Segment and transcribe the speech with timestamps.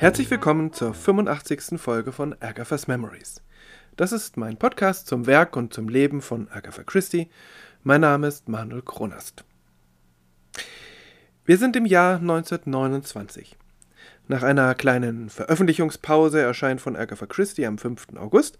[0.00, 1.78] Herzlich willkommen zur 85.
[1.78, 3.42] Folge von Agatha's Memories.
[3.96, 7.28] Das ist mein Podcast zum Werk und zum Leben von Agatha Christie.
[7.82, 9.44] Mein Name ist Manuel Kronast.
[11.44, 13.58] Wir sind im Jahr 1929.
[14.26, 18.16] Nach einer kleinen Veröffentlichungspause erscheint von Agatha Christie am 5.
[18.16, 18.58] August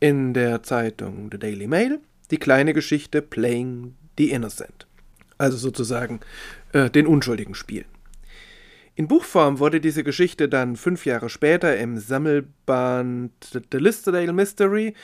[0.00, 4.86] in der Zeitung The Daily Mail die kleine Geschichte Playing the Innocent.
[5.38, 6.20] Also sozusagen
[6.74, 7.86] äh, den Unschuldigen spielen.
[8.96, 13.32] In Buchform wurde diese Geschichte dann fünf Jahre später im Sammelband
[13.72, 14.94] The Listerdale Mystery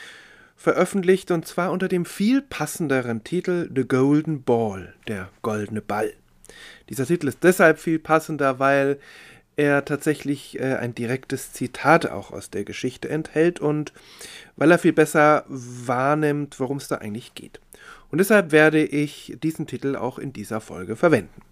[0.54, 6.12] veröffentlicht und zwar unter dem viel passenderen Titel The Golden Ball, der goldene Ball.
[6.88, 9.00] Dieser Titel ist deshalb viel passender, weil
[9.56, 13.92] er tatsächlich äh, ein direktes Zitat auch aus der Geschichte enthält und
[14.56, 17.60] weil er viel besser wahrnimmt, worum es da eigentlich geht.
[18.12, 21.42] Und deshalb werde ich diesen Titel auch in dieser Folge verwenden.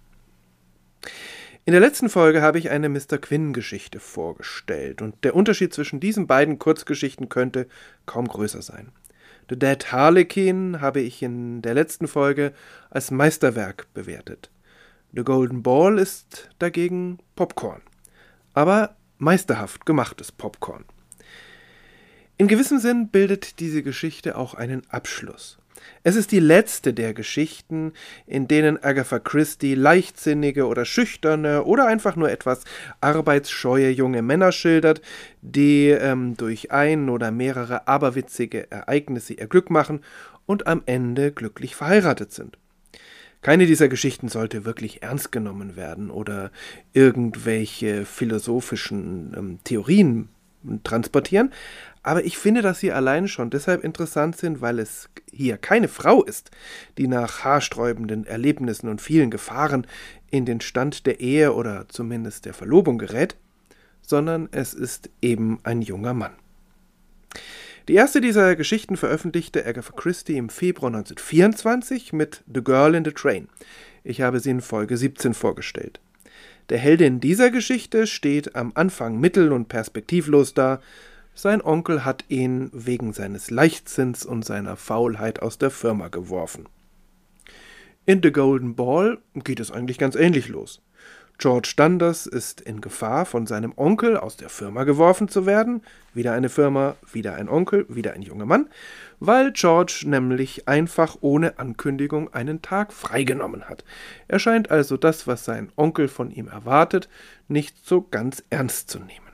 [1.65, 3.17] In der letzten Folge habe ich eine Mr.
[3.19, 7.67] Quinn-Geschichte vorgestellt und der Unterschied zwischen diesen beiden Kurzgeschichten könnte
[8.05, 8.91] kaum größer sein.
[9.49, 12.53] The Dead Harlequin habe ich in der letzten Folge
[12.89, 14.49] als Meisterwerk bewertet.
[15.13, 17.81] The Golden Ball ist dagegen Popcorn.
[18.53, 20.85] Aber meisterhaft gemachtes Popcorn.
[22.37, 25.57] In gewissem Sinn bildet diese Geschichte auch einen Abschluss.
[26.03, 27.93] Es ist die letzte der Geschichten,
[28.25, 32.63] in denen Agatha Christie leichtsinnige oder schüchterne oder einfach nur etwas
[33.01, 35.01] arbeitsscheue junge Männer schildert,
[35.41, 40.01] die ähm, durch ein oder mehrere aberwitzige Ereignisse ihr Glück machen
[40.45, 42.57] und am Ende glücklich verheiratet sind.
[43.41, 46.51] Keine dieser Geschichten sollte wirklich ernst genommen werden oder
[46.91, 50.29] irgendwelche philosophischen ähm, Theorien
[50.83, 51.51] transportieren,
[52.01, 56.23] aber ich finde, dass sie allein schon deshalb interessant sind, weil es hier keine Frau
[56.23, 56.51] ist,
[56.97, 59.85] die nach haarsträubenden Erlebnissen und vielen Gefahren
[60.31, 63.35] in den Stand der Ehe oder zumindest der Verlobung gerät,
[64.01, 66.33] sondern es ist eben ein junger Mann.
[67.87, 73.11] Die erste dieser Geschichten veröffentlichte Agatha Christie im Februar 1924 mit The Girl in the
[73.11, 73.49] Train.
[74.03, 75.99] Ich habe sie in Folge 17 vorgestellt.
[76.69, 80.81] Der Heldin dieser Geschichte steht am Anfang mittel- und perspektivlos da,
[81.33, 86.67] sein Onkel hat ihn wegen seines Leichtsinns und seiner Faulheit aus der Firma geworfen.
[88.05, 90.81] In The Golden Ball geht es eigentlich ganz ähnlich los.
[91.39, 95.81] George Dundas ist in Gefahr, von seinem Onkel aus der Firma geworfen zu werden.
[96.13, 98.69] Wieder eine Firma, wieder ein Onkel, wieder ein junger Mann,
[99.21, 103.85] weil George nämlich einfach ohne Ankündigung einen Tag freigenommen hat.
[104.27, 107.07] Er scheint also das, was sein Onkel von ihm erwartet,
[107.47, 109.28] nicht so ganz ernst zu nehmen.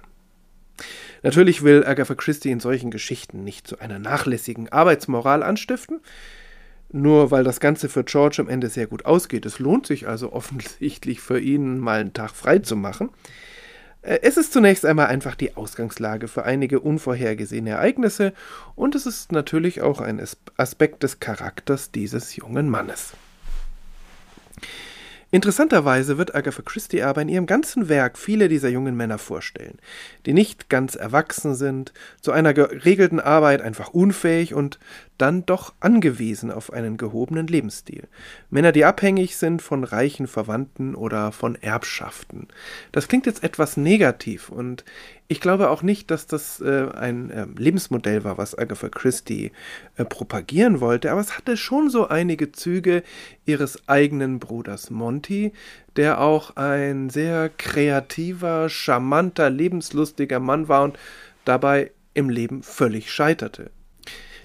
[1.23, 6.01] Natürlich will Agatha Christie in solchen Geschichten nicht zu einer nachlässigen Arbeitsmoral anstiften,
[6.91, 9.45] nur weil das Ganze für George am Ende sehr gut ausgeht.
[9.45, 13.09] Es lohnt sich also offensichtlich für ihn, mal einen Tag frei zu machen.
[14.01, 18.33] Äh, es ist zunächst einmal einfach die Ausgangslage für einige unvorhergesehene Ereignisse
[18.75, 20.21] und es ist natürlich auch ein
[20.57, 23.13] Aspekt des Charakters dieses jungen Mannes.
[25.35, 29.79] Interessanterweise wird Agatha Christie aber in ihrem ganzen Werk viele dieser jungen Männer vorstellen,
[30.25, 31.91] die nicht ganz erwachsen sind,
[32.21, 34.79] zu einer geregelten Arbeit einfach unfähig und
[35.17, 38.07] dann doch angewiesen auf einen gehobenen Lebensstil.
[38.49, 42.47] Männer, die abhängig sind von reichen Verwandten oder von Erbschaften.
[42.91, 44.83] Das klingt jetzt etwas negativ und
[45.27, 49.51] ich glaube auch nicht, dass das äh, ein äh, Lebensmodell war, was Agatha Christie
[49.95, 53.01] äh, propagieren wollte, aber es hatte schon so einige Züge
[53.45, 55.51] ihres eigenen Bruders Monty,
[55.95, 60.99] der auch ein sehr kreativer, charmanter, lebenslustiger Mann war und
[61.43, 63.71] dabei im Leben völlig scheiterte.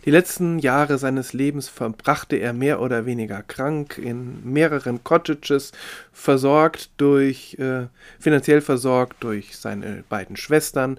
[0.04, 5.72] Die letzten Jahre seines Lebens verbrachte er mehr oder weniger krank in mehreren Cottages,
[6.12, 7.86] versorgt durch, äh,
[8.18, 10.98] finanziell versorgt durch seine beiden Schwestern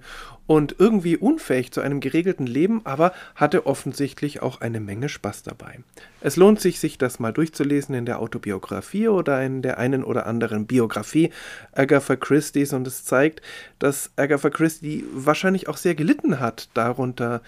[0.52, 5.78] und irgendwie unfähig zu einem geregelten Leben, aber hatte offensichtlich auch eine Menge Spaß dabei.
[6.20, 10.26] Es lohnt sich, sich das mal durchzulesen in der Autobiografie oder in der einen oder
[10.26, 11.30] anderen Biografie
[11.72, 13.40] Agatha Christie's und es zeigt,
[13.78, 17.40] dass Agatha Christie wahrscheinlich auch sehr gelitten hat darunter,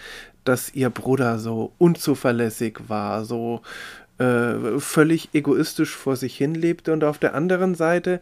[0.45, 3.61] dass ihr Bruder so unzuverlässig war, so
[4.19, 8.21] äh, völlig egoistisch vor sich hin lebte und auf der anderen Seite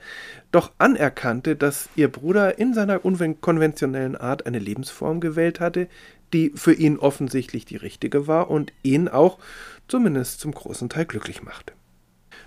[0.50, 5.89] doch anerkannte, dass ihr Bruder in seiner unkonventionellen Art eine Lebensform gewählt hatte,
[6.33, 9.39] die für ihn offensichtlich die richtige war und ihn auch
[9.89, 11.75] zumindest zum großen Teil glücklich machte.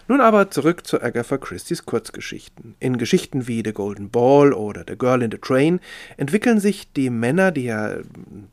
[0.07, 2.75] Nun aber zurück zu Agatha Christie's Kurzgeschichten.
[2.79, 5.79] In Geschichten wie The Golden Ball oder The Girl in the Train
[6.15, 7.95] entwickeln sich die Männer, die ja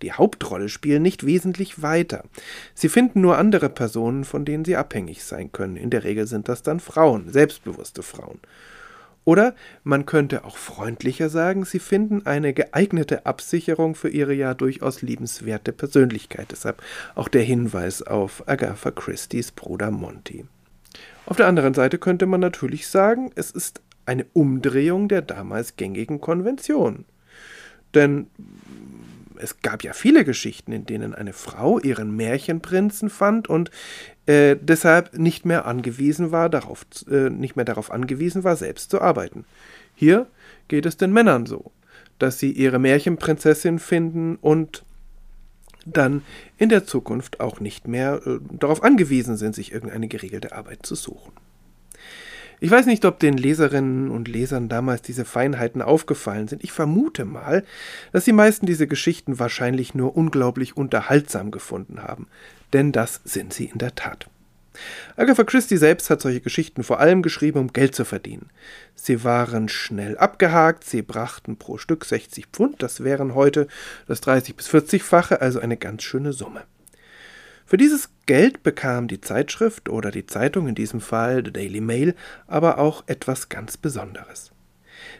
[0.00, 2.24] die Hauptrolle spielen, nicht wesentlich weiter.
[2.74, 5.76] Sie finden nur andere Personen, von denen sie abhängig sein können.
[5.76, 8.40] In der Regel sind das dann Frauen, selbstbewusste Frauen.
[9.24, 9.54] Oder
[9.84, 15.72] man könnte auch freundlicher sagen, sie finden eine geeignete Absicherung für ihre ja durchaus liebenswerte
[15.72, 16.46] Persönlichkeit.
[16.50, 16.82] Deshalb
[17.14, 20.46] auch der Hinweis auf Agatha Christie's Bruder Monty.
[21.26, 26.20] Auf der anderen Seite könnte man natürlich sagen, es ist eine Umdrehung der damals gängigen
[26.20, 27.04] Konvention.
[27.94, 28.26] Denn
[29.36, 33.70] es gab ja viele Geschichten, in denen eine Frau ihren Märchenprinzen fand und
[34.26, 39.00] äh, deshalb nicht mehr angewiesen war, darauf, äh, nicht mehr darauf angewiesen war, selbst zu
[39.00, 39.44] arbeiten.
[39.94, 40.26] Hier
[40.68, 41.72] geht es den Männern so,
[42.18, 44.84] dass sie ihre Märchenprinzessin finden und
[45.86, 46.22] dann
[46.58, 50.94] in der Zukunft auch nicht mehr äh, darauf angewiesen sind, sich irgendeine geregelte Arbeit zu
[50.94, 51.32] suchen.
[52.60, 56.62] Ich weiß nicht, ob den Leserinnen und Lesern damals diese Feinheiten aufgefallen sind.
[56.62, 57.64] Ich vermute mal,
[58.12, 62.28] dass die meisten diese Geschichten wahrscheinlich nur unglaublich unterhaltsam gefunden haben.
[62.72, 64.28] Denn das sind sie in der Tat.
[65.16, 68.48] Agatha Christie selbst hat solche Geschichten vor allem geschrieben, um Geld zu verdienen.
[68.94, 73.66] Sie waren schnell abgehakt, sie brachten pro Stück 60 Pfund, das wären heute
[74.06, 76.62] das 30 bis 40-fache, also eine ganz schöne Summe.
[77.66, 82.14] Für dieses Geld bekam die Zeitschrift oder die Zeitung, in diesem Fall The Daily Mail,
[82.46, 84.51] aber auch etwas ganz Besonderes.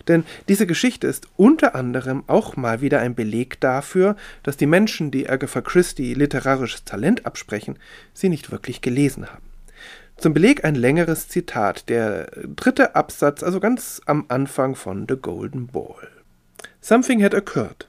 [0.09, 5.11] Denn diese Geschichte ist unter anderem auch mal wieder ein Beleg dafür, dass die Menschen,
[5.11, 7.79] die Agatha Christie literarisches Talent absprechen,
[8.13, 9.53] sie nicht wirklich gelesen haben.
[10.17, 15.67] Zum Beleg ein längeres Zitat, der dritte Absatz, also ganz am Anfang von The Golden
[15.67, 16.09] Ball.
[16.81, 17.89] Something had occurred.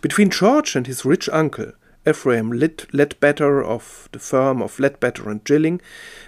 [0.00, 1.72] Between George and his rich uncle,
[2.06, 5.82] Ephraim Ledbetter of the firm of Ledbetter and Gilling,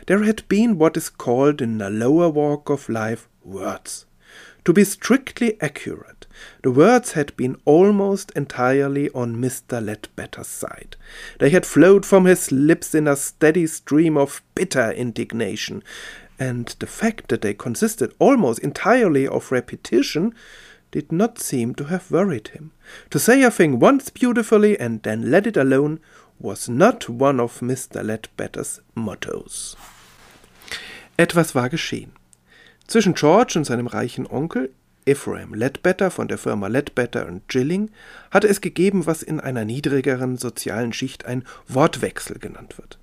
[0.06, 4.04] there had been what is called in a lower walk of life words.
[4.64, 6.26] To be strictly accurate,
[6.62, 9.82] the words had been almost entirely on Mr.
[9.82, 10.96] Ledbetter's side.
[11.38, 15.82] They had flowed from his lips in a steady stream of bitter indignation,
[16.38, 20.34] and the fact that they consisted almost entirely of repetition
[20.90, 22.72] did not seem to have worried him.
[23.10, 26.00] To say a thing once beautifully and then let it alone
[26.38, 28.04] was not one of Mr.
[28.04, 29.76] Ledbetters mottos.
[31.18, 32.10] Etwas war geschehen.
[32.90, 34.72] Zwischen George und seinem reichen Onkel,
[35.04, 37.92] Ephraim Ledbetter von der Firma Ledbetter Gilling,
[38.32, 42.98] hatte es gegeben, was in einer niedrigeren sozialen Schicht ein Wortwechsel genannt wird.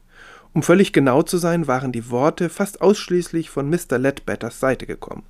[0.52, 3.98] Um völlig genau zu sein, waren die Worte fast ausschließlich von Mr.
[3.98, 5.24] Ledbetters Seite gekommen.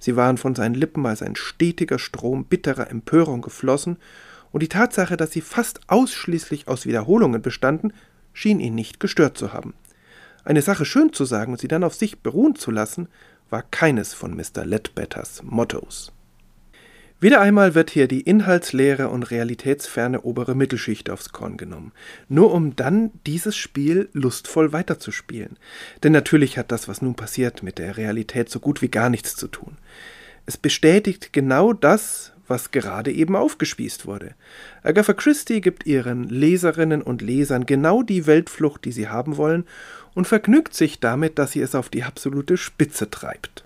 [0.00, 3.98] Sie waren von seinen Lippen als ein stetiger Strom bitterer Empörung geflossen,
[4.50, 7.92] und die Tatsache, dass sie fast ausschließlich aus Wiederholungen bestanden,
[8.32, 9.72] schien ihn nicht gestört zu haben.
[10.44, 13.08] Eine Sache schön zu sagen und sie dann auf sich beruhen zu lassen,
[13.50, 14.64] war keines von Mr.
[14.64, 16.12] Ledbetters Mottos.
[17.20, 21.92] Wieder einmal wird hier die inhaltsleere und realitätsferne obere Mittelschicht aufs Korn genommen,
[22.28, 25.56] nur um dann dieses Spiel lustvoll weiterzuspielen.
[26.02, 29.36] Denn natürlich hat das, was nun passiert, mit der Realität so gut wie gar nichts
[29.36, 29.78] zu tun.
[30.44, 34.34] Es bestätigt genau das, was gerade eben aufgespießt wurde.
[34.82, 39.64] Agatha Christie gibt ihren Leserinnen und Lesern genau die Weltflucht, die sie haben wollen,
[40.14, 43.64] und vergnügt sich damit, dass sie es auf die absolute Spitze treibt.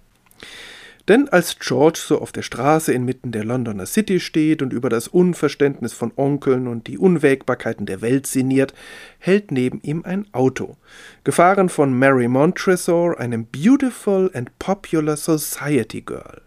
[1.08, 5.08] Denn als George so auf der Straße inmitten der Londoner City steht und über das
[5.08, 8.74] Unverständnis von Onkeln und die Unwägbarkeiten der Welt sinniert,
[9.18, 10.76] hält neben ihm ein Auto,
[11.24, 16.42] gefahren von Mary Montresor, einem beautiful and popular society girl,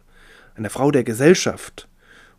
[0.55, 1.87] einer Frau der Gesellschaft.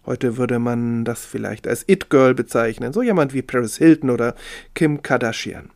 [0.07, 4.37] Heute würde man das vielleicht als It-Girl bezeichnen, so jemand wie Paris Hilton oder
[4.75, 5.71] Kim Kardashian.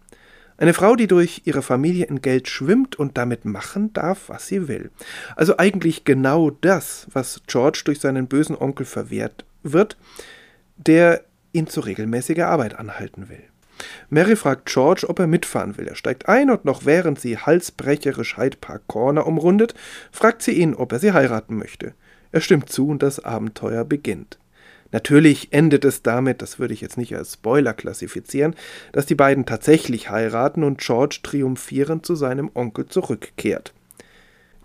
[0.59, 4.69] Eine Frau, die durch ihre Familie in Geld schwimmt und damit machen darf, was sie
[4.69, 4.91] will.
[5.37, 9.99] Also eigentlich genau das, was George durch seinen bösen Onkel verwehrt wird,
[10.77, 13.43] der ihn zu regelmäßiger Arbeit anhalten will.
[14.09, 15.89] Mary fragt George, ob er mitfahren will.
[15.89, 19.75] Er steigt ein und noch während sie halsbrecherisch Hyde Park Corner umrundet,
[20.11, 21.93] fragt sie ihn, ob er sie heiraten möchte.
[22.33, 24.39] Er stimmt zu und das Abenteuer beginnt.
[24.97, 28.55] Natürlich endet es damit, das würde ich jetzt nicht als Spoiler klassifizieren,
[28.93, 33.75] dass die beiden tatsächlich heiraten und George triumphierend zu seinem Onkel zurückkehrt.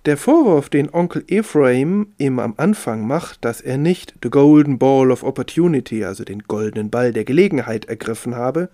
[0.06, 5.12] Der Vorwurf, den Onkel Ephraim ihm am Anfang macht, dass er nicht the Golden Ball
[5.12, 8.70] of Opportunity, also den goldenen Ball der Gelegenheit, ergriffen habe,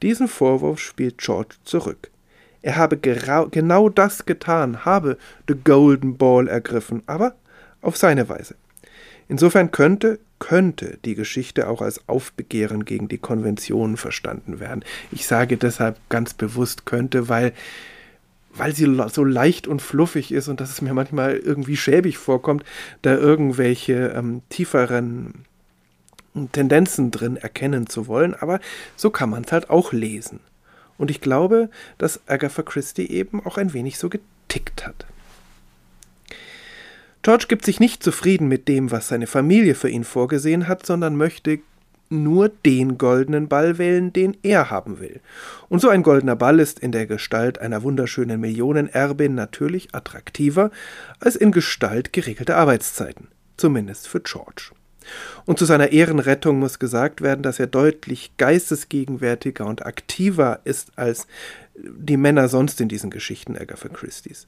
[0.00, 2.10] diesen Vorwurf spielt George zurück.
[2.62, 7.34] Er habe genau das getan, habe the Golden Ball ergriffen, aber
[7.82, 8.54] auf seine Weise.
[9.30, 14.84] Insofern könnte, könnte die Geschichte auch als Aufbegehren gegen die Konventionen verstanden werden.
[15.12, 17.52] Ich sage deshalb ganz bewusst könnte, weil,
[18.52, 22.64] weil sie so leicht und fluffig ist und dass es mir manchmal irgendwie schäbig vorkommt,
[23.02, 25.44] da irgendwelche ähm, tieferen
[26.50, 28.58] Tendenzen drin erkennen zu wollen, aber
[28.96, 30.40] so kann man es halt auch lesen.
[30.98, 35.06] Und ich glaube, dass Agatha Christie eben auch ein wenig so getickt hat.
[37.22, 41.16] George gibt sich nicht zufrieden mit dem, was seine Familie für ihn vorgesehen hat, sondern
[41.16, 41.58] möchte
[42.08, 45.20] nur den goldenen Ball wählen, den er haben will.
[45.68, 50.70] Und so ein goldener Ball ist in der Gestalt einer wunderschönen Millionenerbin natürlich attraktiver
[51.20, 54.72] als in Gestalt geregelter Arbeitszeiten, zumindest für George.
[55.46, 61.26] Und zu seiner Ehrenrettung muss gesagt werden, dass er deutlich geistesgegenwärtiger und aktiver ist als
[61.74, 64.46] die Männer sonst in diesen Geschichten Agatha Christie's.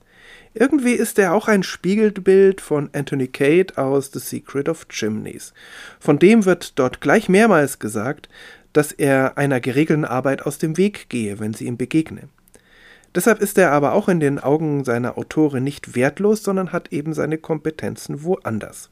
[0.54, 5.54] Irgendwie ist er auch ein Spiegelbild von Anthony Cade aus The Secret of Chimneys.
[5.99, 8.28] Von dem wird dort gleich mehrmals gesagt,
[8.73, 12.28] dass er einer geregelten Arbeit aus dem Weg gehe, wenn sie ihm begegne.
[13.14, 17.12] Deshalb ist er aber auch in den Augen seiner Autorin nicht wertlos, sondern hat eben
[17.12, 18.88] seine Kompetenzen woanders.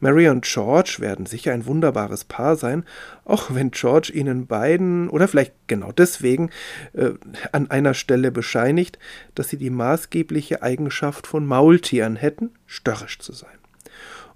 [0.00, 2.84] Mary und George werden sicher ein wunderbares Paar sein,
[3.24, 6.50] auch wenn George ihnen beiden, oder vielleicht genau deswegen,
[6.92, 7.10] äh,
[7.52, 8.98] an einer Stelle bescheinigt,
[9.34, 13.58] dass sie die maßgebliche Eigenschaft von Maultieren hätten, störrisch zu sein.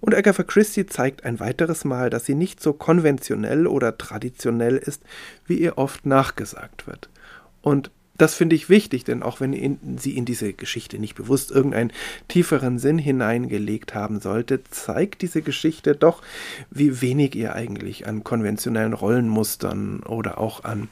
[0.00, 5.03] Und Agatha Christie zeigt ein weiteres Mal, dass sie nicht so konventionell oder traditionell ist,
[5.47, 7.09] wie ihr oft nachgesagt wird.
[7.62, 11.51] Und das finde ich wichtig, denn auch wenn in, sie in diese Geschichte nicht bewusst
[11.51, 11.93] irgendeinen
[12.27, 16.21] tieferen Sinn hineingelegt haben sollte, zeigt diese Geschichte doch,
[16.71, 20.89] wie wenig ihr eigentlich an konventionellen Rollenmustern oder auch an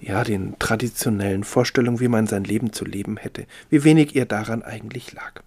[0.00, 4.62] ja, den traditionellen Vorstellungen, wie man sein Leben zu leben hätte, wie wenig ihr daran
[4.62, 5.42] eigentlich lag.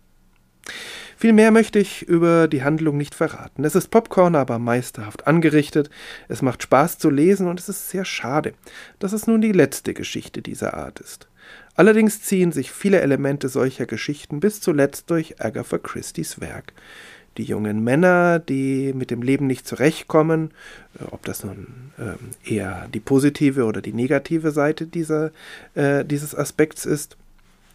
[1.22, 3.64] Viel mehr möchte ich über die Handlung nicht verraten.
[3.64, 5.92] Es ist Popcorn, aber meisterhaft angerichtet.
[6.30, 8.56] Es macht Spaß zu lesen und es ist sehr schade,
[8.98, 11.28] dass es nun die letzte Geschichte dieser Art ist.
[11.76, 16.74] Allerdings ziehen sich viele Elemente solcher Geschichten bis zuletzt durch Agatha Christie's Werk.
[17.38, 20.50] Die jungen Männer, die mit dem Leben nicht zurechtkommen,
[21.00, 25.30] äh, ob das nun äh, eher die positive oder die negative Seite dieser,
[25.76, 27.16] äh, dieses Aspekts ist,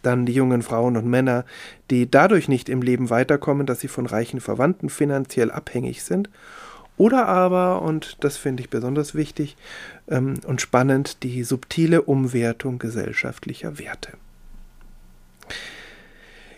[0.07, 1.45] dann die jungen Frauen und Männer,
[1.91, 6.29] die dadurch nicht im Leben weiterkommen, dass sie von reichen Verwandten finanziell abhängig sind.
[6.95, 9.55] Oder aber, und das finde ich besonders wichtig
[10.07, 14.13] ähm, und spannend, die subtile Umwertung gesellschaftlicher Werte.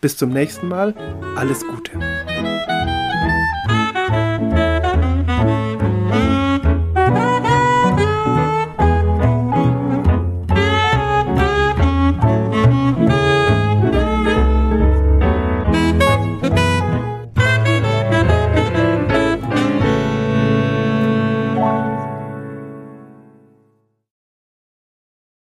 [0.00, 0.94] Bis zum nächsten Mal,
[1.36, 1.92] alles Gute.